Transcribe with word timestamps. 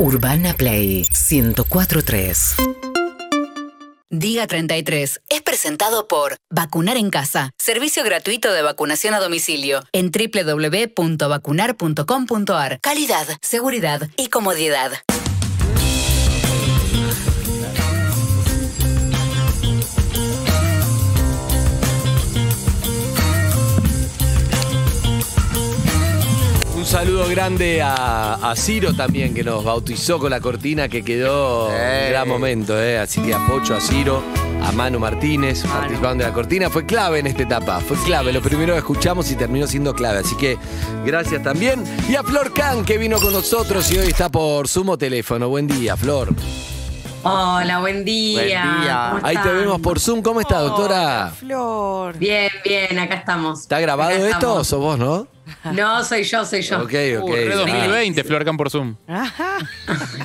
Urbana 0.00 0.54
Play 0.54 1.06
1043. 1.30 2.56
Diga 4.08 4.46
33 4.46 5.20
es 5.28 5.42
presentado 5.42 6.08
por 6.08 6.36
Vacunar 6.48 6.96
en 6.96 7.10
Casa, 7.10 7.50
servicio 7.58 8.02
gratuito 8.02 8.50
de 8.50 8.62
vacunación 8.62 9.12
a 9.12 9.20
domicilio 9.20 9.82
en 9.92 10.10
www.vacunar.com.ar. 10.10 12.80
Calidad, 12.80 13.26
seguridad 13.42 14.08
y 14.16 14.28
comodidad. 14.28 14.92
Saludo 27.20 27.28
grande 27.30 27.82
a, 27.82 28.34
a 28.34 28.56
Ciro 28.56 28.94
también, 28.94 29.34
que 29.34 29.44
nos 29.44 29.62
bautizó 29.64 30.18
con 30.18 30.30
la 30.30 30.40
cortina 30.40 30.88
que 30.88 31.02
quedó 31.02 31.66
un 31.68 31.74
gran 32.10 32.28
momento. 32.28 32.80
¿eh? 32.80 32.98
Así 32.98 33.20
que 33.20 33.34
a 33.34 33.46
Pocho, 33.46 33.74
a 33.74 33.80
Ciro, 33.80 34.22
a 34.62 34.72
Manu 34.72 34.98
Martínez, 34.98 35.62
participando 35.64 36.24
de 36.24 36.30
la 36.30 36.34
cortina. 36.34 36.70
Fue 36.70 36.86
clave 36.86 37.18
en 37.18 37.26
esta 37.26 37.42
etapa, 37.42 37.80
fue 37.80 37.96
clave. 38.04 38.32
Lo 38.32 38.40
primero 38.40 38.72
que 38.72 38.78
escuchamos 38.78 39.30
y 39.30 39.36
terminó 39.36 39.66
siendo 39.66 39.94
clave. 39.94 40.20
Así 40.20 40.36
que 40.36 40.56
gracias 41.04 41.42
también. 41.42 41.84
Y 42.08 42.16
a 42.16 42.22
Flor 42.22 42.52
Can, 42.54 42.84
que 42.84 42.96
vino 42.96 43.18
con 43.18 43.32
nosotros 43.32 43.90
y 43.92 43.98
hoy 43.98 44.08
está 44.08 44.28
por 44.28 44.66
sumo 44.68 44.96
teléfono. 44.96 45.48
Buen 45.48 45.66
día, 45.66 45.96
Flor. 45.96 46.34
Hola, 47.22 47.80
buen 47.80 48.02
día. 48.02 48.40
Buen 48.64 48.80
día. 48.80 49.08
¿Cómo 49.12 49.26
Ahí 49.26 49.36
te 49.36 49.48
vemos 49.52 49.80
por 49.82 50.00
Zoom. 50.00 50.22
¿Cómo 50.22 50.40
está, 50.40 50.60
doctora? 50.60 51.32
Flor. 51.38 52.16
Bien, 52.16 52.50
bien, 52.64 52.98
acá 52.98 53.16
estamos. 53.16 53.60
¿Está 53.60 53.78
grabado 53.78 54.10
Acá 54.10 54.24
esto 54.26 54.54
o 54.54 54.60
estamos. 54.62 54.66
sos 54.66 54.80
vos, 54.80 54.98
no? 54.98 55.26
No, 55.72 56.02
soy 56.04 56.22
yo, 56.24 56.44
soy 56.44 56.62
yo. 56.62 56.78
Ok, 56.82 56.92
ok. 57.20 57.24
Uh, 57.28 57.32
re 57.34 57.52
Ah. 57.52 57.56
2020, 57.56 58.24
Flor 58.24 58.44
Can 58.44 58.56
por 58.56 58.70
Zoom. 58.70 58.96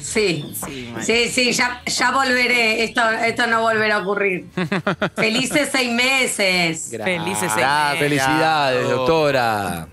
Sí, 0.02 0.46
Sí, 0.56 0.94
sí, 1.02 1.30
sí, 1.30 1.52
ya, 1.52 1.82
ya 1.86 2.12
volveré. 2.12 2.84
Esto, 2.84 3.10
esto 3.12 3.48
no 3.48 3.62
volverá 3.62 3.98
a 3.98 4.00
ocurrir. 4.02 4.46
Felices 5.16 5.70
seis 5.72 5.92
meses. 5.92 6.90
Felices 7.04 7.52
seis 7.54 7.66
Ah, 7.68 7.90
meses. 7.94 8.00
Felicidades, 8.10 8.90
doctora. 8.90 9.88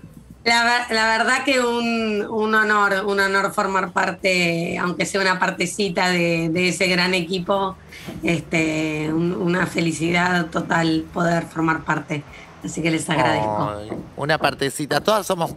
La, 0.45 0.63
ver- 0.65 0.95
la 0.95 1.17
verdad 1.17 1.43
que 1.45 1.61
un, 1.61 2.25
un 2.29 2.53
honor, 2.55 3.05
un 3.05 3.17
honor 3.19 3.53
formar 3.53 3.93
parte, 3.93 4.77
aunque 4.77 5.05
sea 5.05 5.21
una 5.21 5.39
partecita 5.39 6.09
de, 6.09 6.49
de 6.49 6.67
ese 6.69 6.87
gran 6.87 7.13
equipo. 7.13 7.77
Este, 8.21 9.07
un- 9.13 9.31
una 9.33 9.65
felicidad 9.65 10.47
total 10.47 11.05
poder 11.13 11.43
formar 11.45 11.85
parte. 11.85 12.23
Así 12.63 12.81
que 12.81 12.91
les 12.91 13.09
agradezco. 13.09 13.69
Ay, 13.77 13.89
una 14.15 14.37
partecita, 14.37 15.01
todas 15.01 15.25
somos 15.27 15.51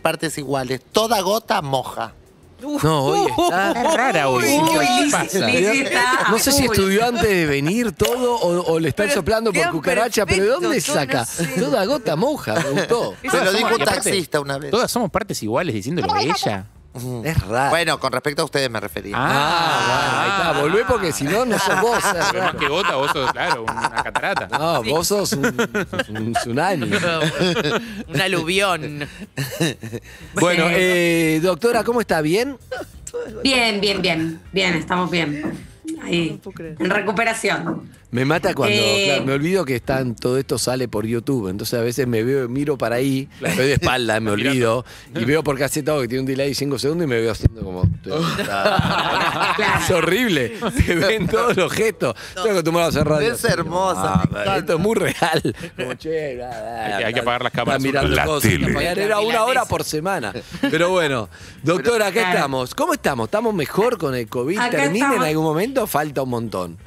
partes 0.00 0.38
iguales. 0.38 0.80
Toda 0.92 1.20
gota 1.20 1.60
moja. 1.62 2.14
No, 2.82 3.04
hoy 3.04 3.30
está. 3.36 3.72
Es 3.72 3.94
rara 3.94 4.28
hoy. 4.28 4.42
Uy, 4.44 4.70
¿Qué 4.70 4.78
Liz- 5.04 5.10
pasa? 5.12 5.38
Liz 5.46 5.66
está 5.68 6.26
a 6.26 6.30
No 6.30 6.38
sé 6.38 6.50
si 6.52 6.64
estudió 6.64 7.04
antes 7.04 7.28
de 7.28 7.44
venir 7.44 7.92
todo 7.92 8.36
o, 8.36 8.72
o 8.72 8.80
le 8.80 8.88
están 8.88 9.06
Pero 9.08 9.20
soplando 9.20 9.52
por 9.52 9.70
cucaracha, 9.70 10.24
pero 10.24 10.44
¿de 10.44 10.50
dónde 10.50 10.80
saca? 10.80 11.20
no 11.20 11.24
sé. 11.26 11.46
Toda 11.60 11.84
gota 11.84 12.16
moja, 12.16 12.54
me 12.54 12.70
gustó. 12.70 13.14
Se 13.30 13.44
lo 13.44 13.52
dijo 13.52 13.74
un 13.74 13.84
taxista 13.84 14.40
una 14.40 14.56
vez. 14.56 14.70
Todas 14.70 14.90
somos 14.90 15.10
partes 15.10 15.42
iguales 15.42 15.74
diciéndolo 15.74 16.14
de 16.14 16.22
ella. 16.22 16.66
Es 17.24 17.40
raro. 17.48 17.70
Bueno, 17.70 17.98
con 17.98 18.12
respecto 18.12 18.42
a 18.42 18.44
ustedes 18.44 18.70
me 18.70 18.78
refería. 18.78 19.16
Ah, 19.18 19.82
bueno, 19.88 20.20
ahí 20.20 20.30
está. 20.30 20.60
Volvé 20.62 20.84
porque 20.86 21.12
si 21.12 21.24
no, 21.24 21.44
no 21.44 21.58
sos 21.58 21.80
vos. 21.80 21.98
Pero 22.30 22.44
más 22.44 22.54
que 22.54 22.68
gota, 22.68 22.94
vos 22.94 23.10
sos, 23.12 23.32
claro, 23.32 23.64
una 23.64 23.90
catarata. 23.90 24.58
No, 24.58 24.82
vos 24.84 25.08
sos 25.08 25.32
un, 25.32 25.44
un 26.10 26.32
tsunami. 26.34 26.90
Un 28.08 28.20
aluvión. 28.20 29.08
Bueno, 30.34 30.66
eh, 30.70 31.40
doctora, 31.42 31.82
¿cómo 31.82 32.00
está? 32.00 32.20
¿Bien? 32.20 32.56
Bien, 33.42 33.80
bien, 33.80 34.00
bien. 34.00 34.40
Bien, 34.52 34.74
estamos 34.74 35.10
bien. 35.10 35.66
Ahí. 36.02 36.40
En 36.78 36.90
recuperación. 36.90 37.90
Me 38.14 38.24
mata 38.24 38.54
cuando, 38.54 38.76
Eh. 38.76 39.06
claro, 39.06 39.24
me 39.24 39.32
olvido 39.32 39.64
que 39.64 39.74
están, 39.74 40.14
todo 40.14 40.38
esto 40.38 40.56
sale 40.56 40.86
por 40.86 41.04
YouTube, 41.04 41.48
entonces 41.48 41.76
a 41.78 41.82
veces 41.82 42.06
me 42.06 42.22
veo, 42.22 42.48
miro 42.48 42.78
para 42.78 42.94
ahí, 42.94 43.28
estoy 43.42 43.66
de 43.66 43.72
espalda, 43.72 44.20
me 44.20 44.30
olvido, 44.30 44.84
y 45.16 45.24
veo 45.24 45.42
por 45.42 45.58
caseta 45.58 45.98
que 46.00 46.06
tiene 46.06 46.20
un 46.20 46.26
delay 46.26 46.50
de 46.50 46.54
5 46.54 46.78
segundos 46.78 47.06
y 47.06 47.08
me 47.08 47.20
veo 47.20 47.32
haciendo 47.32 47.62
como... 47.62 47.82
Es 49.80 49.90
horrible, 49.90 50.52
se 50.86 50.94
ven 50.94 51.26
todos 51.26 51.56
los 51.56 51.72
gestos. 51.72 52.14
Estoy 52.36 52.50
acostumbrado 52.52 52.86
a 52.86 52.90
hacer 52.90 53.04
radio. 53.06 53.32
Es 53.32 53.44
hermosa, 53.44 54.20
encanta. 54.24 54.56
esto 54.58 54.74
es 54.74 54.78
muy 54.80 54.94
real. 54.94 55.56
Como, 55.76 55.94
che, 55.94 56.36
bla, 56.36 56.48
bla, 56.48 56.84
Hay 56.86 56.98
que- 56.98 57.04
hay 57.06 57.14
que 57.14 57.20
bla, 57.20 57.34
apagar 57.34 57.42
las 57.42 57.52
cámaras. 57.52 58.10
La 58.10 58.24
cosas, 58.26 58.50
tele. 58.50 58.70
apagar. 58.70 58.98
Era 58.98 59.20
una 59.20 59.44
hora 59.44 59.64
por 59.64 59.84
semana. 59.84 60.32
Pero 60.70 60.90
bueno, 60.90 61.28
doctora, 61.62 62.06
acá 62.06 62.20
Claro. 62.20 62.34
estamos. 62.36 62.74
¿Cómo 62.74 62.94
estamos? 62.94 63.26
¿Estamos 63.26 63.54
mejor 63.54 63.98
con 63.98 64.14
el 64.14 64.28
COVID? 64.28 64.58
Acá 64.58 64.70
¿Termina 64.70 65.14
en 65.16 65.22
algún 65.22 65.44
momento? 65.44 65.86
Falta 65.86 66.22
un 66.22 66.30
montón. 66.30 66.78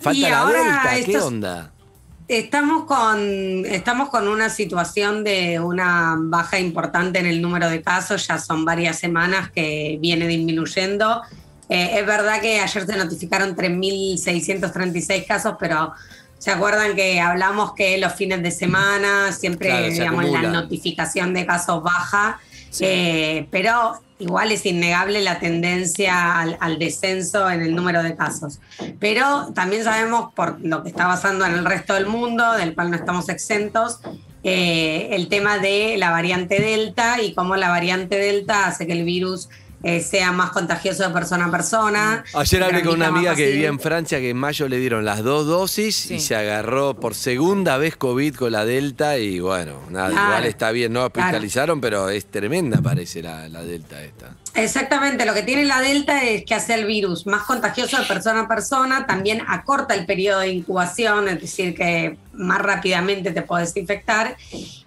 Falta 0.00 0.18
Y 0.18 0.22
la 0.22 0.40
ahora 0.40 0.82
vuelta, 0.82 1.04
¿qué 1.04 1.18
onda? 1.18 1.72
Estamos 2.28 2.86
con, 2.86 3.64
estamos 3.66 4.08
con 4.08 4.26
una 4.26 4.50
situación 4.50 5.22
de 5.22 5.60
una 5.60 6.16
baja 6.18 6.58
importante 6.58 7.20
en 7.20 7.26
el 7.26 7.40
número 7.40 7.70
de 7.70 7.82
casos, 7.82 8.26
ya 8.26 8.38
son 8.38 8.64
varias 8.64 8.98
semanas 8.98 9.50
que 9.52 9.96
viene 10.00 10.26
disminuyendo. 10.26 11.22
Eh, 11.68 12.00
es 12.00 12.06
verdad 12.06 12.40
que 12.40 12.58
ayer 12.58 12.84
se 12.84 12.96
notificaron 12.96 13.54
3.636 13.54 15.24
casos, 15.24 15.54
pero 15.60 15.92
¿se 16.38 16.50
acuerdan 16.50 16.96
que 16.96 17.20
hablamos 17.20 17.74
que 17.74 17.96
los 17.98 18.12
fines 18.14 18.42
de 18.42 18.50
semana 18.50 19.32
siempre, 19.32 19.68
Claro, 19.68 19.86
digamos, 19.86 20.24
la 20.24 20.42
notificación 20.42 21.32
de 21.32 21.46
casos 21.46 21.80
baja? 21.80 22.40
Eh, 22.80 23.46
pero 23.50 24.00
igual 24.18 24.50
es 24.52 24.64
innegable 24.64 25.20
la 25.20 25.38
tendencia 25.38 26.40
al, 26.40 26.78
descenso 26.78 27.50
en 27.50 27.62
el 27.62 27.74
número 27.74 28.02
de 28.02 28.16
casos. 28.16 28.60
Pero 28.98 29.52
también 29.54 29.84
sabemos 29.84 30.32
por 30.34 30.60
lo 30.64 30.82
que 30.82 30.88
está 30.88 31.06
pasando 31.06 31.44
en 31.44 31.52
el 31.52 31.64
resto 31.64 31.94
del 31.94 32.06
mundo, 32.06 32.52
del 32.52 32.74
cual 32.74 32.90
no 32.90 32.96
estamos 32.96 33.28
exentos, 33.28 34.00
eh, 34.42 35.08
el 35.12 35.28
tema 35.28 35.58
de 35.58 35.96
la 35.98 36.10
variante 36.10 36.60
Delta 36.60 37.20
y 37.20 37.34
cómo 37.34 37.56
la 37.56 37.68
variante 37.68 38.16
Delta 38.16 38.66
hace 38.66 38.86
que 38.86 38.92
el 38.92 39.04
virus 39.04 39.48
eh, 39.88 40.00
sea 40.00 40.32
más 40.32 40.50
contagioso 40.50 41.04
de 41.06 41.10
persona 41.10 41.44
a 41.46 41.50
persona. 41.52 42.24
Ayer 42.34 42.62
hablé 42.64 42.82
con 42.82 42.94
una 42.96 43.06
amiga 43.06 43.36
que 43.36 43.46
vivía 43.52 43.68
en. 43.68 43.78
Francia 43.78 44.18
que 44.18 44.30
en 44.30 44.36
mayo 44.36 44.68
le 44.68 44.78
dieron 44.78 45.04
las 45.04 45.22
dos 45.22 45.46
dosis 45.46 46.10
y 46.10 46.18
se 46.18 46.34
agarró 46.34 46.94
por 46.98 47.14
segunda 47.14 47.76
vez 47.78 47.96
COVID 47.96 48.34
con 48.34 48.50
la 48.50 48.64
Delta 48.64 49.16
y 49.18 49.38
bueno, 49.38 49.74
nada, 49.90 50.10
Claro. 50.10 50.26
igual 50.28 50.44
está 50.46 50.70
bien, 50.72 50.92
no 50.92 51.08
Claro. 51.10 51.26
hospitalizaron, 51.28 51.80
pero 51.80 52.08
es 52.08 52.26
tremenda 52.26 52.82
parece 52.82 53.22
la, 53.22 53.48
la 53.48 53.62
Delta 53.62 54.02
esta. 54.02 54.34
Exactamente, 54.54 55.24
lo 55.26 55.34
que 55.34 55.42
tiene 55.42 55.64
la 55.66 55.80
Delta 55.80 56.24
es 56.24 56.44
que 56.44 56.54
hace 56.54 56.74
el 56.74 56.86
virus 56.86 57.26
más 57.26 57.42
contagioso 57.44 57.98
de 57.98 58.04
persona 58.06 58.40
a 58.40 58.48
persona, 58.48 59.06
también 59.06 59.42
acorta 59.46 59.94
el 59.94 60.06
periodo 60.06 60.40
de 60.40 60.48
incubación, 60.48 61.28
es 61.28 61.40
decir, 61.40 61.74
que 61.76 62.16
más 62.32 62.60
rápidamente 62.60 63.30
te 63.30 63.42
puedes 63.42 63.76
infectar. 63.76 64.36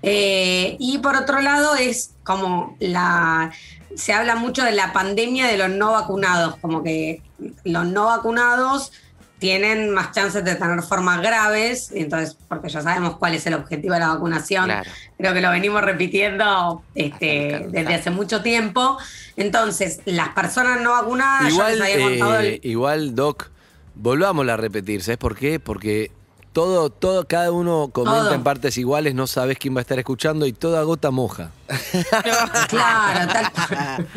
Eh, 0.02 0.76
y 0.80 0.98
por 0.98 1.16
otro 1.16 1.40
lado 1.42 1.76
es 1.76 2.12
como 2.24 2.76
la... 2.80 3.52
Se 3.96 4.14
habla 4.14 4.36
mucho 4.36 4.64
de 4.64 4.72
la 4.72 4.94
pandemia 4.94 5.48
de 5.48 5.58
los 5.58 5.70
no 5.70 5.92
vacunados, 5.94 6.58
como 6.58 6.84
que 6.84 7.22
los 7.64 7.86
no 7.86 8.06
vacunados 8.06 8.92
tienen 9.40 9.92
más 9.92 10.12
chances 10.12 10.44
de 10.44 10.56
tener 10.56 10.82
formas 10.84 11.22
graves, 11.22 11.92
entonces, 11.94 12.36
porque 12.50 12.68
ya 12.68 12.82
sabemos 12.82 13.16
cuál 13.18 13.36
es 13.36 13.46
el 13.48 13.54
objetivo 13.54 13.94
de 13.94 14.02
la 14.02 14.10
vacunación, 14.10 14.66
Claro. 14.66 14.92
creo 15.18 15.34
que 15.34 15.40
lo 15.42 15.50
venimos 15.52 15.82
repitiendo 15.82 16.84
este, 16.94 17.68
desde 17.70 17.96
hace 17.96 18.12
mucho 18.12 18.42
tiempo. 18.42 18.98
Entonces, 19.38 20.02
las 20.04 20.30
personas 20.30 20.82
no 20.82 20.92
vacunadas, 20.92 21.44
yo 21.44 21.54
Igual, 21.56 21.80
les 21.80 21.94
había 21.96 22.06
contado 22.10 22.40
el- 22.40 22.46
eh, 22.48 22.60
igual, 22.64 23.16
Doc, 23.16 23.50
volvámosla 23.96 24.56
a 24.56 24.58
repetir, 24.58 25.02
¿sabes 25.02 25.18
por 25.18 25.38
qué? 25.38 25.60
Porque 25.62 26.12
todo, 26.52 26.90
todo, 26.90 27.26
cada 27.26 27.52
uno 27.54 27.92
comenta 27.94 28.24
Todo. 28.26 28.34
en 28.34 28.44
partes 28.44 28.78
iguales, 28.78 29.16
no 29.16 29.26
sabes 29.26 29.58
quién 29.58 29.74
va 29.74 29.80
a 29.80 29.82
estar 29.84 29.98
escuchando 30.00 30.46
y 30.48 30.52
toda 30.54 30.84
gota 30.84 31.12
moja. 31.12 31.52
Claro, 32.70 33.32
tal 33.34 33.52
cual. 33.52 34.08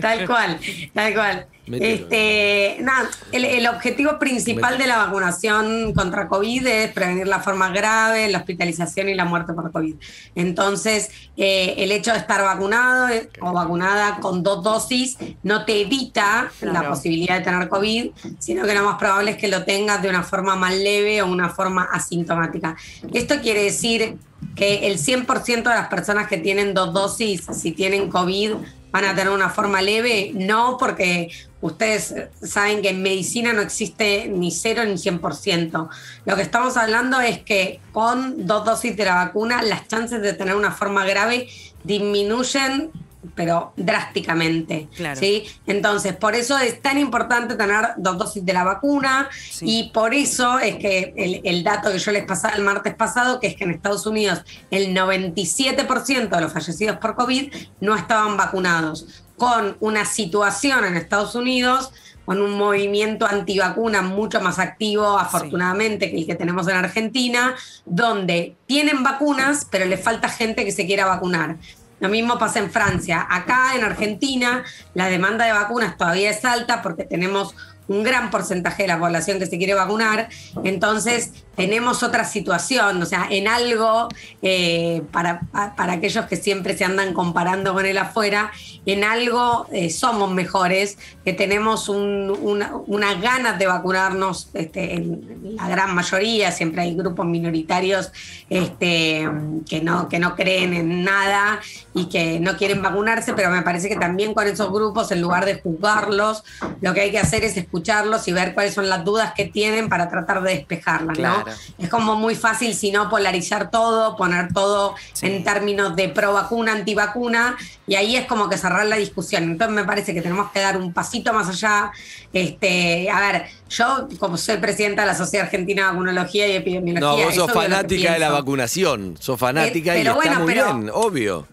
tal 0.00 0.26
cual, 0.26 0.60
tal 0.94 1.14
cual. 1.14 1.46
Este, 1.72 2.76
nada, 2.80 3.10
el, 3.32 3.44
el 3.44 3.66
objetivo 3.66 4.20
principal 4.20 4.78
de 4.78 4.86
la 4.86 4.98
vacunación 4.98 5.92
contra 5.94 6.28
COVID 6.28 6.64
es 6.64 6.92
prevenir 6.92 7.26
la 7.26 7.40
forma 7.40 7.70
grave, 7.70 8.28
la 8.28 8.38
hospitalización 8.38 9.08
y 9.08 9.14
la 9.14 9.24
muerte 9.24 9.52
por 9.52 9.72
COVID. 9.72 9.96
Entonces, 10.36 11.10
eh, 11.36 11.74
el 11.78 11.90
hecho 11.90 12.12
de 12.12 12.18
estar 12.18 12.42
vacunado 12.42 13.08
eh, 13.08 13.28
o 13.40 13.52
vacunada 13.52 14.18
con 14.20 14.44
dos 14.44 14.62
dosis 14.62 15.16
no 15.42 15.64
te 15.64 15.80
evita 15.80 16.50
la 16.60 16.88
posibilidad 16.88 17.38
de 17.38 17.44
tener 17.44 17.68
COVID, 17.68 18.10
sino 18.38 18.64
que 18.64 18.74
lo 18.74 18.84
más 18.84 18.96
probable 18.96 19.32
es 19.32 19.36
que 19.36 19.48
lo 19.48 19.64
tengas 19.64 20.00
de 20.02 20.08
una 20.08 20.22
forma 20.22 20.54
más 20.54 20.74
leve 20.74 21.20
o 21.22 21.26
una 21.26 21.48
forma 21.48 21.88
asintomática. 21.90 22.76
Esto 23.12 23.40
quiere 23.40 23.64
decir 23.64 24.18
que 24.54 24.86
el 24.86 24.98
100% 24.98 25.62
de 25.62 25.62
las 25.62 25.88
personas 25.88 26.28
que 26.28 26.38
tienen 26.38 26.74
dos 26.74 26.92
dosis, 26.92 27.46
si 27.52 27.72
tienen 27.72 28.08
COVID, 28.10 28.54
van 28.90 29.04
a 29.04 29.14
tener 29.14 29.32
una 29.32 29.50
forma 29.50 29.82
leve. 29.82 30.32
No, 30.34 30.76
porque 30.78 31.30
ustedes 31.60 32.14
saben 32.42 32.82
que 32.82 32.90
en 32.90 33.02
medicina 33.02 33.52
no 33.52 33.60
existe 33.60 34.28
ni 34.28 34.50
cero 34.50 34.82
ni 34.84 34.94
100%. 34.94 35.88
Lo 36.24 36.36
que 36.36 36.42
estamos 36.42 36.76
hablando 36.76 37.20
es 37.20 37.40
que 37.40 37.80
con 37.92 38.46
dos 38.46 38.64
dosis 38.64 38.96
de 38.96 39.04
la 39.04 39.16
vacuna, 39.16 39.62
las 39.62 39.86
chances 39.88 40.22
de 40.22 40.32
tener 40.32 40.54
una 40.54 40.72
forma 40.72 41.04
grave 41.04 41.48
disminuyen 41.84 42.90
pero 43.34 43.72
drásticamente. 43.76 44.88
Claro. 44.96 45.18
¿sí? 45.18 45.44
Entonces, 45.66 46.14
por 46.16 46.34
eso 46.34 46.58
es 46.58 46.80
tan 46.80 46.98
importante 46.98 47.54
tener 47.54 47.94
dos 47.96 48.18
dosis 48.18 48.44
de 48.44 48.52
la 48.52 48.64
vacuna 48.64 49.28
Sí. 49.50 49.64
y 49.68 49.90
por 49.90 50.14
eso 50.14 50.58
es 50.58 50.76
que 50.76 51.12
el, 51.16 51.40
el 51.44 51.64
dato 51.64 51.90
que 51.90 51.98
yo 51.98 52.12
les 52.12 52.24
pasaba 52.24 52.54
el 52.54 52.62
martes 52.62 52.94
pasado, 52.94 53.40
que 53.40 53.48
es 53.48 53.56
que 53.56 53.64
en 53.64 53.70
Estados 53.70 54.06
Unidos 54.06 54.42
el 54.70 54.94
97% 54.94 56.28
de 56.28 56.40
los 56.40 56.52
fallecidos 56.52 56.98
por 56.98 57.14
COVID 57.14 57.52
no 57.80 57.96
estaban 57.96 58.36
vacunados, 58.36 59.24
con 59.36 59.76
una 59.80 60.04
situación 60.04 60.84
en 60.84 60.96
Estados 60.96 61.34
Unidos 61.34 61.92
con 62.24 62.42
un 62.42 62.58
movimiento 62.58 63.24
antivacuna 63.24 64.02
mucho 64.02 64.40
más 64.40 64.58
activo, 64.58 65.16
afortunadamente, 65.16 66.10
que 66.10 66.16
el 66.18 66.26
que 66.26 66.34
tenemos 66.34 66.66
en 66.66 66.74
Argentina, 66.74 67.54
donde 67.84 68.56
tienen 68.66 69.04
vacunas, 69.04 69.64
pero 69.70 69.84
le 69.84 69.96
falta 69.96 70.28
gente 70.28 70.64
que 70.64 70.72
se 70.72 70.86
quiera 70.86 71.06
vacunar. 71.06 71.56
Lo 72.00 72.08
mismo 72.08 72.38
pasa 72.38 72.58
en 72.58 72.70
Francia. 72.70 73.26
Acá 73.28 73.74
en 73.74 73.84
Argentina 73.84 74.64
la 74.94 75.08
demanda 75.08 75.46
de 75.46 75.52
vacunas 75.52 75.96
todavía 75.96 76.30
es 76.30 76.44
alta 76.44 76.82
porque 76.82 77.04
tenemos 77.04 77.54
un 77.88 78.02
gran 78.02 78.30
porcentaje 78.30 78.82
de 78.82 78.88
la 78.88 78.98
población 78.98 79.38
que 79.38 79.46
se 79.46 79.58
quiere 79.58 79.74
vacunar, 79.74 80.28
entonces 80.64 81.32
tenemos 81.56 82.02
otra 82.02 82.24
situación, 82.24 83.02
o 83.02 83.06
sea, 83.06 83.26
en 83.30 83.48
algo, 83.48 84.08
eh, 84.42 85.02
para, 85.10 85.40
pa- 85.40 85.74
para 85.74 85.94
aquellos 85.94 86.26
que 86.26 86.36
siempre 86.36 86.76
se 86.76 86.84
andan 86.84 87.14
comparando 87.14 87.72
con 87.72 87.86
el 87.86 87.96
afuera, 87.98 88.50
en 88.84 89.02
algo 89.04 89.66
eh, 89.72 89.90
somos 89.90 90.30
mejores, 90.32 90.98
que 91.24 91.32
tenemos 91.32 91.88
un- 91.88 92.36
una, 92.42 92.72
unas 92.86 93.20
ganas 93.20 93.58
de 93.58 93.66
vacunarnos 93.66 94.50
este, 94.54 94.94
en 94.94 95.56
la 95.56 95.68
gran 95.68 95.94
mayoría, 95.94 96.52
siempre 96.52 96.82
hay 96.82 96.94
grupos 96.94 97.26
minoritarios 97.26 98.12
este, 98.50 99.28
que, 99.68 99.80
no, 99.82 100.08
que 100.08 100.18
no 100.18 100.36
creen 100.36 100.74
en 100.74 101.04
nada 101.04 101.60
y 101.94 102.06
que 102.06 102.38
no 102.38 102.56
quieren 102.56 102.82
vacunarse, 102.82 103.32
pero 103.34 103.50
me 103.50 103.62
parece 103.62 103.88
que 103.88 103.96
también 103.96 104.34
con 104.34 104.46
esos 104.46 104.70
grupos, 104.70 105.10
en 105.10 105.20
lugar 105.22 105.44
de 105.46 105.60
juzgarlos, 105.60 106.44
lo 106.80 106.94
que 106.94 107.00
hay 107.00 107.10
que 107.10 107.18
hacer 107.18 107.44
es 107.44 107.56
escucharlos 107.56 108.28
y 108.28 108.32
ver 108.32 108.54
cuáles 108.54 108.74
son 108.74 108.88
las 108.88 109.04
dudas 109.04 109.32
que 109.34 109.46
tienen 109.46 109.88
para 109.88 110.08
tratar 110.08 110.42
de 110.42 110.52
despejarlas, 110.54 111.16
¿no? 111.18 111.45
Claro. 111.54 111.60
Es 111.78 111.88
como 111.88 112.16
muy 112.16 112.34
fácil, 112.34 112.74
si 112.74 112.90
no, 112.90 113.08
polarizar 113.08 113.70
todo, 113.70 114.16
poner 114.16 114.52
todo 114.52 114.94
Sí. 115.12 115.26
en 115.26 115.44
términos 115.44 115.94
de 115.96 116.08
pro 116.08 116.32
vacuna, 116.32 116.72
antivacuna, 116.72 117.56
y 117.86 117.94
ahí 117.94 118.16
es 118.16 118.26
como 118.26 118.48
que 118.48 118.58
cerrar 118.58 118.86
la 118.86 118.96
discusión. 118.96 119.44
Entonces 119.44 119.74
me 119.74 119.84
parece 119.84 120.12
que 120.14 120.22
tenemos 120.22 120.50
que 120.52 120.60
dar 120.60 120.76
un 120.76 120.92
pasito 120.92 121.32
más 121.32 121.48
allá. 121.48 121.90
Este, 122.32 123.08
a 123.10 123.20
ver, 123.20 123.46
yo 123.70 124.08
como 124.18 124.36
soy 124.36 124.56
presidenta 124.58 125.02
de 125.02 125.08
la 125.08 125.14
Sociedad 125.14 125.46
Argentina 125.46 125.82
de 125.86 125.88
Vacunología 125.92 126.46
y 126.48 126.52
Epidemiología. 126.52 127.08
No, 127.08 127.24
vos 127.24 127.34
sos 127.34 127.52
fanática 127.52 128.12
de 128.12 128.18
la 128.18 128.30
vacunación. 128.30 129.16
Sos 129.20 129.38
fanática 129.38 129.94
Eh, 129.94 130.00
y 130.00 130.02
pero 130.04 130.12
está 130.20 130.24
bueno, 130.30 130.44
muy 130.44 130.54
pero- 130.54 130.74
bien, 130.74 130.90
obvio. 130.92 131.46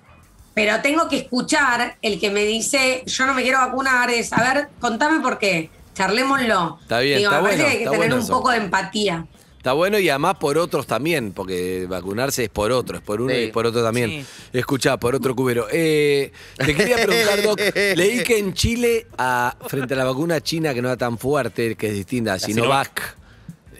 Pero 0.56 0.82
tengo 0.82 1.08
que 1.10 1.18
escuchar 1.18 1.96
el 2.02 2.20
que 2.20 2.30
me 2.30 2.42
dice, 2.46 3.02
yo 3.08 3.26
no 3.26 3.34
me 3.34 3.42
quiero 3.42 3.58
vacunar, 3.60 4.10
es, 4.12 4.32
a 4.34 4.54
ver, 4.54 4.70
contame 4.80 5.20
por 5.20 5.40
qué, 5.40 5.72
charlémoslo. 5.96 6.78
Está 6.82 7.00
bien, 7.00 7.18
Digo, 7.20 7.32
está 7.32 7.42
me 7.42 7.50
parece 7.50 7.64
bueno, 7.64 7.66
que 7.66 7.72
hay 7.72 7.78
que 7.78 7.84
está 7.86 7.92
tener 7.92 8.10
bueno 8.10 8.24
un 8.24 8.28
poco 8.30 8.52
de 8.52 8.58
empatía. 8.58 9.26
Está 9.64 9.72
bueno 9.72 9.98
y 9.98 10.10
además 10.10 10.36
por 10.42 10.58
otros 10.58 10.86
también, 10.88 11.32
porque 11.32 11.86
vacunarse 11.88 12.44
es 12.44 12.50
por 12.50 12.74
otro, 12.74 12.98
es 12.98 13.02
por 13.02 13.22
uno 13.22 13.34
Sí. 13.34 13.44
y 13.44 13.48
por 13.54 13.66
otro 13.66 13.82
también. 13.82 14.10
Sí. 14.10 14.26
Escuchá, 14.52 14.98
por 14.98 15.16
otro 15.16 15.34
cubero. 15.38 15.68
Eh, 15.72 16.34
te 16.58 16.76
quería 16.76 16.98
preguntar, 16.98 17.42
Doc, 17.42 17.62
leí 17.96 18.24
que 18.24 18.40
en 18.40 18.54
Chile, 18.54 19.08
a- 19.18 19.56
frente 19.68 19.94
a 19.94 19.98
la 19.98 20.04
vacuna 20.04 20.42
china 20.42 20.74
que 20.74 20.82
no 20.82 20.90
era 20.90 20.98
tan 20.98 21.18
fuerte, 21.18 21.76
que 21.78 21.88
es 21.88 21.94
distinta, 21.94 22.38
Sinovac, 22.40 23.16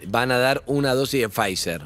van 0.06 0.32
a 0.32 0.38
dar 0.38 0.62
una 0.64 0.94
dosis 0.94 1.20
de 1.20 1.28
Pfizer. 1.28 1.82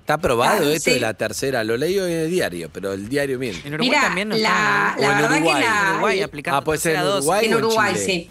¿Está 0.00 0.14
aprobado 0.14 0.56
Claro, 0.56 0.70
esto 0.70 0.88
sí. 0.88 0.94
de 0.94 1.00
la 1.00 1.12
tercera? 1.12 1.64
Lo 1.64 1.76
leí 1.76 1.98
hoy 1.98 2.12
en 2.12 2.18
el 2.20 2.30
diario, 2.30 2.70
pero 2.72 2.94
el 2.94 3.10
diario 3.10 3.38
miente. 3.38 3.60
En 3.68 3.74
Uruguay 3.74 3.90
Mira, 3.90 4.00
también 4.00 4.28
no 4.30 4.36
la- 4.38 4.96
la 4.98 5.06
O 5.06 5.10
en 5.12 5.18
verdad 5.18 5.32
Uruguay. 5.36 5.54
que 5.62 5.68
la, 5.68 5.80
En 5.82 5.90
Uruguay 5.96 6.22
aplicando 6.22 6.58
Ah, 6.60 6.64
puede 6.64 6.78
ser 6.78 6.96
en. 6.96 7.02
Uruguay. 7.02 7.44
en 7.46 7.52
o 7.52 7.58
en 7.58 7.64
Uruguay, 7.66 7.92
Chile? 7.92 8.06
sí. 8.06 8.30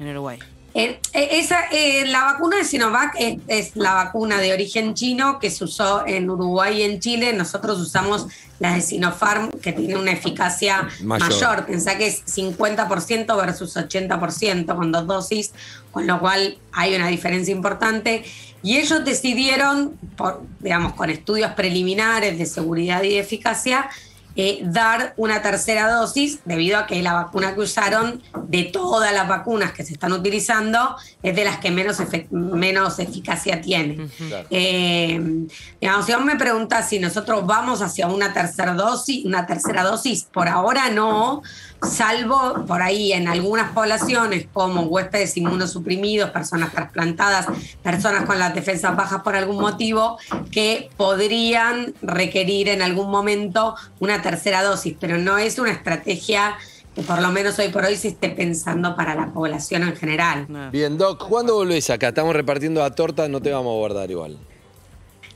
En 0.00 0.08
Uruguay. 0.08 0.38
Eh, 0.74 0.98
eh, 1.12 1.28
esa, 1.32 1.64
eh, 1.70 2.06
la 2.06 2.24
vacuna 2.24 2.56
de 2.56 2.64
Sinovac 2.64 3.14
es, 3.18 3.38
es 3.46 3.76
la 3.76 3.92
vacuna 3.94 4.38
de 4.38 4.54
origen 4.54 4.94
chino 4.94 5.38
que 5.38 5.50
se 5.50 5.64
usó 5.64 6.06
en 6.06 6.30
Uruguay 6.30 6.80
y 6.80 6.82
en 6.82 7.00
Chile. 7.00 7.32
Nosotros 7.34 7.78
usamos 7.78 8.26
la 8.58 8.74
de 8.74 8.80
Sinopharm, 8.80 9.50
que 9.50 9.72
tiene 9.72 9.96
una 9.96 10.12
eficacia 10.12 10.88
Mayor. 11.02 11.30
mayor. 11.30 11.66
Pensá 11.66 11.98
que 11.98 12.06
es 12.06 12.24
50% 12.24 13.36
versus 13.36 13.76
80% 13.76 14.76
con 14.76 14.92
dos 14.92 15.06
dosis, 15.06 15.52
con 15.90 16.06
lo 16.06 16.20
cual 16.20 16.58
hay 16.72 16.94
una 16.94 17.08
diferencia 17.08 17.52
importante. 17.52 18.24
Y 18.62 18.78
ellos 18.78 19.04
decidieron, 19.04 19.98
por, 20.16 20.42
digamos, 20.60 20.94
con 20.94 21.10
estudios 21.10 21.52
preliminares 21.52 22.38
de 22.38 22.46
seguridad 22.46 23.02
y 23.02 23.10
de 23.10 23.18
eficacia, 23.18 23.90
eh, 24.36 24.60
dar 24.64 25.14
una 25.16 25.42
tercera 25.42 25.90
dosis 25.90 26.40
debido 26.44 26.78
a 26.78 26.86
que 26.86 27.02
la 27.02 27.12
vacuna 27.12 27.54
que 27.54 27.60
usaron 27.60 28.22
de 28.48 28.64
todas 28.64 29.12
las 29.12 29.28
vacunas 29.28 29.72
que 29.72 29.84
se 29.84 29.92
están 29.92 30.12
utilizando 30.12 30.96
es 31.22 31.36
de 31.36 31.44
las 31.44 31.58
que 31.58 31.70
menos, 31.70 32.00
efe- 32.00 32.28
menos 32.30 32.98
eficacia 32.98 33.60
tiene. 33.60 34.08
Eh, 34.50 35.46
digamos, 35.80 36.06
si 36.06 36.12
vos 36.12 36.24
me 36.24 36.36
preguntas 36.36 36.88
si 36.88 36.98
nosotros 36.98 37.46
vamos 37.46 37.82
hacia 37.82 38.06
una 38.08 38.32
tercera 38.32 38.74
dosis, 38.74 39.24
una 39.24 39.46
tercera 39.46 39.82
dosis, 39.82 40.24
por 40.32 40.48
ahora 40.48 40.88
no, 40.90 41.42
salvo 41.88 42.64
por 42.66 42.82
ahí 42.82 43.12
en 43.12 43.28
algunas 43.28 43.72
poblaciones 43.72 44.46
como 44.52 44.82
huéspedes 44.82 45.36
inmunosuprimidos, 45.36 46.30
personas 46.30 46.72
trasplantadas, 46.72 47.46
personas 47.82 48.24
con 48.24 48.38
las 48.38 48.54
defensas 48.54 48.96
bajas 48.96 49.22
por 49.22 49.36
algún 49.36 49.60
motivo, 49.60 50.18
que 50.50 50.90
podrían 50.96 51.94
requerir 52.02 52.68
en 52.68 52.82
algún 52.82 53.10
momento 53.10 53.74
una 54.00 54.22
tercera 54.22 54.62
dosis, 54.62 54.96
pero 54.98 55.18
no 55.18 55.38
es 55.38 55.58
una 55.58 55.72
estrategia 55.72 56.56
que 56.94 57.02
por 57.02 57.22
lo 57.22 57.30
menos 57.30 57.58
hoy 57.58 57.68
por 57.68 57.84
hoy 57.84 57.96
se 57.96 58.08
esté 58.08 58.28
pensando 58.28 58.94
para 58.94 59.14
la 59.14 59.32
población 59.32 59.82
en 59.82 59.96
general. 59.96 60.46
Bien, 60.70 60.98
Doc, 60.98 61.26
¿cuándo 61.26 61.54
volvés 61.54 61.88
acá? 61.88 62.08
Estamos 62.08 62.34
repartiendo 62.36 62.80
la 62.80 62.90
torta, 62.90 63.28
no 63.28 63.40
te 63.40 63.50
vamos 63.50 63.72
a 63.72 63.78
guardar 63.78 64.10
igual. 64.10 64.38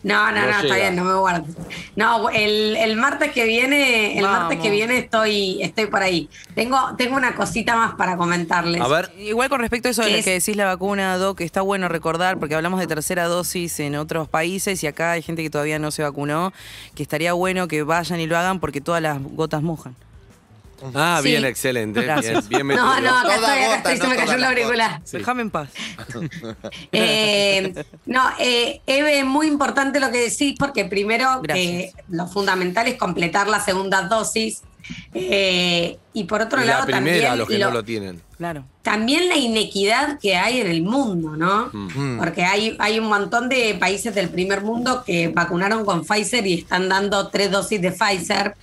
No, 0.02 0.30
no, 0.30 0.40
No 0.40 0.40
no, 0.42 0.50
está 0.50 0.62
llega. 0.62 0.74
bien, 0.76 0.96
no 0.96 1.04
me 1.04 1.14
guardo. 1.14 1.44
No, 1.96 2.30
el, 2.30 2.76
el 2.76 2.96
martes 2.96 3.32
que 3.32 3.44
viene, 3.44 4.16
el 4.18 4.24
Vamos. 4.24 4.40
martes 4.40 4.60
que 4.60 4.70
viene 4.70 4.98
estoy, 4.98 5.60
estoy 5.62 5.86
por 5.86 6.02
ahí. 6.02 6.28
Tengo, 6.54 6.94
tengo 6.96 7.16
una 7.16 7.34
cosita 7.34 7.74
más 7.76 7.94
para 7.94 8.16
comentarles. 8.16 8.80
A 8.80 8.88
ver, 8.88 9.10
Igual 9.18 9.48
con 9.48 9.60
respecto 9.60 9.88
a 9.88 9.90
eso 9.90 10.02
de 10.02 10.10
¿Qué 10.10 10.16
lo 10.18 10.22
que 10.24 10.32
decís 10.32 10.56
la 10.56 10.66
vacuna, 10.66 11.16
Doc, 11.18 11.40
está 11.40 11.60
bueno 11.62 11.88
recordar, 11.88 12.38
porque 12.38 12.54
hablamos 12.54 12.78
de 12.80 12.86
tercera 12.86 13.24
dosis 13.24 13.80
en 13.80 13.96
otros 13.96 14.28
países 14.28 14.82
y 14.82 14.86
acá 14.86 15.12
hay 15.12 15.22
gente 15.22 15.42
que 15.42 15.50
todavía 15.50 15.78
no 15.78 15.90
se 15.90 16.02
vacunó, 16.02 16.52
que 16.94 17.02
estaría 17.02 17.32
bueno 17.32 17.66
que 17.68 17.82
vayan 17.82 18.20
y 18.20 18.26
lo 18.26 18.38
hagan 18.38 18.60
porque 18.60 18.80
todas 18.80 19.02
las 19.02 19.20
gotas 19.22 19.62
mojan. 19.62 19.96
Ah, 20.94 21.20
Sí. 21.22 21.28
bien, 21.30 21.44
excelente. 21.44 22.02
Gracias. 22.02 22.48
Bien, 22.48 22.66
bien 22.68 22.78
no, 22.80 23.00
no, 23.00 23.18
acá 23.18 23.22
Toda 23.22 23.34
estoy, 23.36 23.50
acá 23.64 23.76
gota, 23.76 23.76
estoy, 23.92 23.98
no 23.98 24.04
se 24.04 24.10
me 24.10 24.16
cayó 24.16 24.32
el 24.34 24.40
la 24.40 24.48
auricular. 24.48 25.00
Déjame 25.10 25.42
en 25.42 25.50
paz. 25.50 25.68
Eh, 26.92 27.84
no, 28.06 28.22
eh, 28.38 28.80
Eve, 28.86 29.18
es 29.20 29.24
muy 29.24 29.46
importante 29.46 30.00
lo 30.00 30.10
que 30.10 30.18
decís 30.28 30.54
porque 30.58 30.84
primero 30.84 31.40
Gracias. 31.42 31.94
lo 32.08 32.26
fundamental 32.26 32.86
es 32.88 32.96
completar 32.96 33.48
la 33.48 33.60
segunda 33.64 34.02
dosis 34.02 34.62
eh, 35.14 35.98
y 36.12 36.24
por 36.24 36.42
otro 36.42 36.62
Y 36.62 36.66
lado 36.66 36.80
la 36.80 36.86
primera, 36.86 37.04
también 37.30 37.38
los 37.38 37.48
que 37.48 37.58
lo- 37.58 37.66
no 37.66 37.72
lo 37.72 37.84
tienen. 37.84 38.22
Claro. 38.36 38.66
también 38.82 39.28
la 39.30 39.36
inequidad 39.36 40.18
que 40.20 40.36
hay 40.36 40.60
en 40.60 40.66
el 40.66 40.82
mundo, 40.82 41.36
¿no? 41.38 41.70
Mm. 41.72 42.18
Porque 42.18 42.44
hay, 42.44 42.76
hay 42.78 42.98
un 42.98 43.06
montón 43.08 43.48
de 43.48 43.74
países 43.80 44.14
del 44.14 44.28
primer 44.28 44.60
mundo 44.62 45.02
que 45.06 45.28
vacunaron 45.28 45.86
con 45.86 46.04
Pfizer 46.04 46.46
y 46.46 46.52
están 46.58 46.86
dando 46.90 47.28
tres 47.28 47.50
dosis 47.50 47.80
de 47.80 47.92
Pfizer 47.92 48.54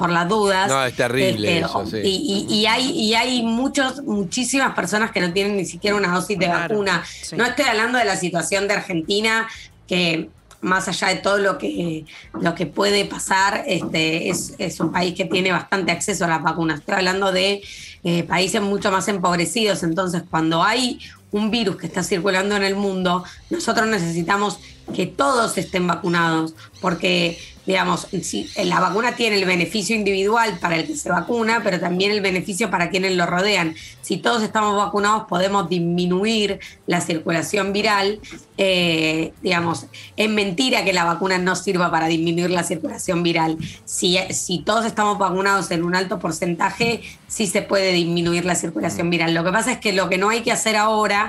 por 0.00 0.10
las 0.10 0.26
dudas. 0.28 0.62
Este, 0.64 0.74
No, 0.74 0.84
es 0.86 0.96
terrible 0.96 1.58
eso, 1.58 1.86
sí. 1.86 1.98
Y, 2.02 2.46
y- 2.48 2.54
y 2.60 2.66
hay, 2.66 2.90
y 2.90 3.14
hay 3.14 3.42
muchos, 3.42 4.02
muchísimas 4.02 4.74
personas 4.74 5.10
que 5.12 5.20
no 5.20 5.30
tienen 5.32 5.56
ni 5.58 5.66
siquiera 5.66 5.94
una 5.94 6.08
dosis 6.14 6.38
de 6.38 6.46
Claro, 6.46 6.74
vacuna. 6.74 7.04
sí. 7.06 7.36
No 7.36 7.44
estoy 7.44 7.66
hablando 7.66 7.98
de 7.98 8.06
la 8.06 8.16
situación 8.16 8.66
de 8.66 8.74
Argentina, 8.74 9.46
que 9.86 10.30
más 10.62 10.88
allá 10.88 11.08
de 11.08 11.16
todo 11.16 11.36
lo 11.38 11.58
que, 11.58 12.04
lo 12.40 12.54
que 12.54 12.64
puede 12.66 13.04
pasar, 13.04 13.62
este, 13.66 14.30
es, 14.30 14.54
es 14.58 14.80
un 14.80 14.90
país 14.90 15.14
que 15.14 15.26
tiene 15.26 15.52
bastante 15.52 15.92
acceso 15.92 16.24
a 16.24 16.28
las 16.28 16.42
vacunas. 16.42 16.80
Estoy 16.80 16.94
hablando 16.96 17.30
de 17.32 17.62
eh, 18.02 18.22
países 18.24 18.60
mucho 18.62 18.90
más 18.90 19.06
empobrecidos. 19.08 19.82
Entonces, 19.82 20.22
cuando 20.30 20.62
hay 20.62 20.98
un 21.32 21.50
virus 21.50 21.76
que 21.76 21.86
está 21.86 22.02
circulando 22.02 22.56
en 22.56 22.62
el 22.62 22.76
mundo, 22.76 23.24
nosotros 23.50 23.86
necesitamos 23.86 24.58
que 24.94 25.06
todos 25.06 25.56
estén 25.56 25.86
vacunados, 25.86 26.54
porque, 26.80 27.38
digamos, 27.66 28.08
si, 28.22 28.50
la 28.64 28.80
vacuna 28.80 29.14
tiene 29.14 29.36
el 29.36 29.44
beneficio 29.44 29.94
individual 29.94 30.58
para 30.60 30.76
el 30.76 30.86
que 30.86 30.96
se 30.96 31.10
vacuna, 31.10 31.60
pero 31.62 31.78
también 31.78 32.10
el 32.10 32.20
beneficio 32.20 32.70
para 32.70 32.90
quienes 32.90 33.14
lo 33.16 33.26
rodean. 33.26 33.74
Si 34.02 34.16
todos 34.16 34.42
estamos 34.42 34.76
vacunados, 34.76 35.24
podemos 35.28 35.68
disminuir 35.68 36.58
la 36.86 37.00
circulación 37.00 37.72
viral. 37.72 38.20
Eh, 38.58 39.32
digamos, 39.42 39.86
es 40.16 40.28
mentira 40.28 40.84
que 40.84 40.92
la 40.92 41.04
vacuna 41.04 41.38
no 41.38 41.54
sirva 41.54 41.90
para 41.90 42.06
disminuir 42.06 42.50
la 42.50 42.64
circulación 42.64 43.22
viral. 43.22 43.56
Si, 43.84 44.18
si 44.30 44.58
todos 44.60 44.84
estamos 44.84 45.18
vacunados 45.18 45.70
en 45.70 45.84
un 45.84 45.94
alto 45.94 46.18
porcentaje, 46.18 47.02
sí 47.28 47.46
se 47.46 47.62
puede 47.62 47.92
disminuir 47.92 48.44
la 48.44 48.56
circulación 48.56 49.08
viral. 49.10 49.34
Lo 49.34 49.44
que 49.44 49.52
pasa 49.52 49.72
es 49.72 49.78
que 49.78 49.92
lo 49.92 50.08
que 50.08 50.18
no 50.18 50.30
hay 50.30 50.40
que 50.40 50.50
hacer 50.50 50.76
ahora 50.76 51.19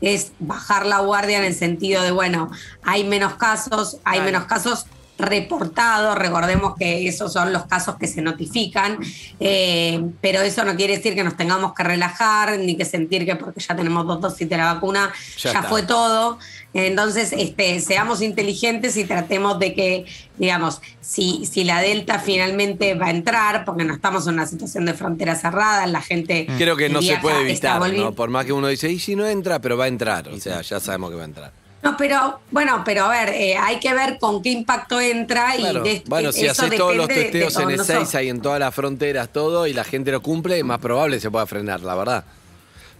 es 0.00 0.32
bajar 0.38 0.86
la 0.86 1.00
guardia 1.00 1.38
en 1.38 1.44
el 1.44 1.54
sentido 1.54 2.02
de, 2.02 2.10
bueno, 2.10 2.50
hay 2.82 3.04
menos 3.04 3.34
casos, 3.34 3.98
hay 4.04 4.20
menos 4.20 4.44
casos 4.44 4.86
reportado, 5.22 6.14
recordemos 6.14 6.74
que 6.76 7.06
esos 7.08 7.32
son 7.32 7.52
los 7.52 7.66
casos 7.66 7.96
que 7.96 8.06
se 8.06 8.22
notifican, 8.22 8.98
eh, 9.38 10.02
pero 10.20 10.40
eso 10.40 10.64
no 10.64 10.76
quiere 10.76 10.96
decir 10.96 11.14
que 11.14 11.24
nos 11.24 11.36
tengamos 11.36 11.74
que 11.74 11.82
relajar, 11.82 12.58
ni 12.58 12.76
que 12.76 12.84
sentir 12.84 13.24
que 13.24 13.36
porque 13.36 13.60
ya 13.60 13.76
tenemos 13.76 14.06
dos 14.06 14.20
dosis 14.20 14.48
de 14.48 14.56
la 14.56 14.74
vacuna 14.74 15.12
Ya 15.38 15.62
fue 15.62 15.82
todo. 15.82 16.38
Entonces, 16.72 17.32
este, 17.36 17.80
seamos 17.80 18.22
inteligentes 18.22 18.96
y 18.96 19.04
tratemos 19.04 19.58
de 19.58 19.74
que, 19.74 20.06
digamos, 20.38 20.80
si, 21.00 21.44
si 21.44 21.64
la 21.64 21.80
Delta 21.80 22.20
finalmente 22.20 22.94
va 22.94 23.06
a 23.06 23.10
entrar, 23.10 23.64
porque 23.64 23.84
no 23.84 23.94
estamos 23.94 24.26
en 24.28 24.34
una 24.34 24.46
situación 24.46 24.84
de 24.84 24.94
frontera 24.94 25.34
cerrada, 25.34 25.86
la 25.86 26.00
gente... 26.00 26.46
Creo 26.58 26.76
que 26.76 26.88
no 26.88 27.02
se 27.02 27.16
puede 27.16 27.40
evitar, 27.40 27.92
¿no? 27.92 28.12
Por 28.12 28.30
más 28.30 28.46
que 28.46 28.52
uno 28.52 28.68
dice, 28.68 28.88
y 28.90 29.00
si 29.00 29.16
no 29.16 29.26
entra, 29.26 29.60
pero 29.60 29.76
va 29.76 29.86
a 29.86 29.88
entrar. 29.88 30.28
O 30.28 30.38
sea, 30.38 30.60
ya 30.62 30.78
sabemos 30.78 31.10
que 31.10 31.16
va 31.16 31.22
a 31.22 31.26
entrar. 31.26 31.59
No, 31.82 31.96
pero 31.96 32.40
bueno, 32.50 32.82
pero 32.84 33.04
a 33.04 33.08
ver, 33.08 33.30
eh, 33.30 33.56
hay 33.56 33.80
que 33.80 33.94
ver 33.94 34.18
con 34.18 34.42
qué 34.42 34.50
impacto 34.50 35.00
entra 35.00 35.52
Claro. 35.56 35.86
y 35.86 35.88
de, 35.88 36.02
bueno, 36.06 36.30
si 36.30 36.44
eso 36.46 36.66
haces 36.66 36.78
todos 36.78 36.94
los 36.94 37.08
depende 37.08 37.30
de- 37.32 37.38
de 37.38 37.44
testeos 37.46 37.54
en 37.56 37.60
todos 37.62 37.72
el 37.72 37.86
6 37.86 37.98
nosotros. 38.00 38.22
y 38.22 38.28
en 38.28 38.42
todas 38.42 38.60
las 38.60 38.74
fronteras, 38.74 39.32
todo, 39.32 39.66
y 39.66 39.72
la 39.72 39.84
gente 39.84 40.10
lo 40.12 40.20
cumple, 40.20 40.58
es 40.58 40.64
más 40.64 40.78
probable 40.78 41.16
que 41.16 41.20
se 41.20 41.30
pueda 41.30 41.46
frenar, 41.46 41.80
la 41.80 41.94
verdad. 41.94 42.24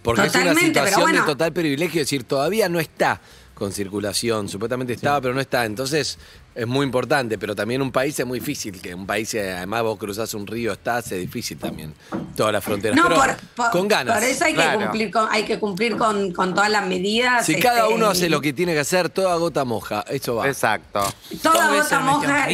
Porque 0.01 0.25
es 0.25 0.33
una 0.35 0.55
situación 0.55 1.01
bueno. 1.01 1.19
de 1.21 1.25
total 1.27 1.53
privilegio, 1.53 2.01
es 2.01 2.07
decir, 2.07 2.23
todavía 2.23 2.67
no 2.69 2.79
está 2.79 3.21
con 3.53 3.71
circulación, 3.71 4.49
supuestamente 4.49 4.93
estaba, 4.93 5.21
pero 5.21 5.35
no 5.35 5.41
está. 5.41 5.65
Entonces, 5.65 6.17
es 6.53 6.67
muy 6.67 6.85
importante, 6.85 7.37
pero 7.37 7.55
también 7.55 7.81
un 7.81 7.91
país 7.91 8.19
es 8.19 8.25
muy 8.25 8.39
difícil, 8.39 8.81
que 8.81 8.93
un 8.93 9.05
país, 9.07 9.33
eh, 9.33 9.51
además 9.53 9.83
vos 9.83 9.97
cruzás 9.97 10.33
un 10.33 10.45
río, 10.47 10.73
estás, 10.73 11.11
es 11.11 11.19
difícil 11.19 11.57
también, 11.57 11.93
todas 12.35 12.51
las 12.53 12.63
fronteras. 12.63 12.97
No, 12.97 13.07
Pero 13.07 13.15
por, 13.21 13.35
por- 13.55 13.71
con 13.71 13.87
ganas. 13.87 14.15
Por 14.19 14.23
eso 14.27 14.45
hay 14.45 14.53
Claro. 14.53 14.79
que 14.79 14.85
cumplir 14.85 15.11
con, 15.11 15.27
hay 15.31 15.43
que 15.43 15.59
cumplir 15.59 15.97
con, 15.97 16.33
con 16.33 16.53
todas 16.53 16.69
las 16.69 16.85
medidas. 16.85 17.45
si 17.45 17.55
cada 17.55 17.81
este, 17.83 17.93
uno 17.93 18.07
hace 18.07 18.29
lo 18.29 18.41
que 18.41 18.51
tiene 18.53 18.73
que 18.73 18.79
hacer, 18.79 19.09
toda 19.09 19.35
gota 19.35 19.63
moja, 19.65 20.03
eso 20.09 20.35
va. 20.35 20.47
Exacto. 20.47 21.01
Toda 21.41 21.67
Dos 21.67 21.83
gota 21.83 21.99
moja. 22.01 22.47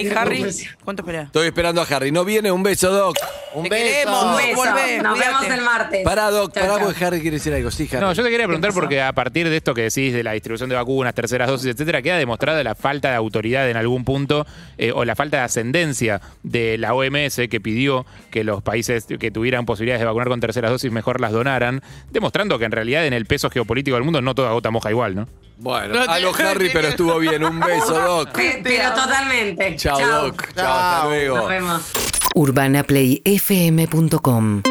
¿Cuánto 0.84 1.01
esperás? 1.01 1.25
Estoy 1.27 1.48
esperando 1.48 1.82
a 1.82 1.86
Harry. 1.86 2.12
No 2.12 2.24
viene, 2.25 2.51
un 2.51 2.63
beso, 2.63 2.92
Doc. 2.92 3.18
Un 3.54 3.63
Te 3.63 3.70
beso. 3.70 3.84
queremos. 3.86 4.24
Un 4.24 4.38
beso. 4.38 4.56
Volvé, 4.56 4.98
Nos 5.01 5.13
cuídate. 5.13 5.36
vemos 5.42 5.58
el 5.60 5.62
martes. 5.66 6.04
Pará, 6.04 6.30
Doc, 6.30 6.54
Chau, 6.54 6.63
pará, 6.63 6.77
chau. 6.77 6.86
porque 6.88 7.06
Harry 7.06 7.22
quiere 7.22 7.38
decir 7.38 7.54
algo. 7.54 7.72
Sí, 7.72 7.88
Harry. 7.92 8.01
No, 8.01 8.13
yo 8.13 8.24
te 8.24 8.30
quería 8.30 8.46
preguntar 8.46 8.74
porque 8.74 9.01
a 9.01 9.13
partir 9.13 9.50
de 9.50 9.58
esto 9.58 9.74
que 9.74 9.84
decís 9.84 10.13
de 10.13 10.24
la 10.24 10.34
distribución 10.34 10.70
de 10.70 10.75
vacunas, 10.75 11.13
terceras 11.13 11.48
dosis, 11.48 11.68
etcétera, 11.74 12.01
queda 12.01 12.18
demostrada 12.18 12.63
la 12.63 12.75
falta 12.75 13.10
de 13.10 13.16
autoridad 13.16 13.68
en 13.70 13.77
algún 13.77 13.87
punto 14.06 14.46
eh, 14.77 14.91
o 14.94 15.06
la 15.06 15.15
falta 15.15 15.38
de 15.38 15.44
ascendencia 15.44 16.22
de 16.44 16.77
la 16.77 16.94
OMS 16.94 17.36
que 17.50 17.60
pidió 17.62 18.06
que 18.32 18.44
los 18.44 18.62
países 18.63 19.06
que 19.20 19.32
tuvieran 19.32 19.65
posibilidades 19.65 20.01
de 20.01 20.06
vacunar 20.06 20.27
con 20.29 20.39
terceras 20.39 20.70
dosis 20.72 20.91
mejor 20.91 21.20
las 21.22 21.32
donaran, 21.32 21.82
demostrando 22.12 22.60
que 22.60 22.65
en 22.65 22.72
realidad 22.72 23.06
en 23.08 23.13
el 23.13 23.25
peso 23.25 23.50
geopolítico 23.50 23.96
del 23.96 24.03
mundo 24.03 24.22
no 24.22 24.36
toda 24.36 24.51
gota 24.51 24.70
moja 24.72 24.89
igual, 24.91 25.15
¿no? 25.15 25.27
Bueno, 25.60 26.00
a 26.08 26.20
lo 26.20 26.36
Harry, 26.36 26.70
pero 26.72 26.88
estuvo 26.89 27.17
bien. 27.17 27.44
Un 27.44 27.60
beso, 27.65 28.00
Doc. 28.00 28.32
Pe- 28.32 28.62
Pero 28.63 28.94
totalmente. 28.94 29.75
Chao. 29.75 30.00
Doc. 30.00 30.53
Chao, 30.56 30.72
hasta 30.79 31.06
luego. 31.08 31.38
Nos 31.38 31.50
vemos. 31.50 31.82
UrbanaPlayFM.com 32.36 34.62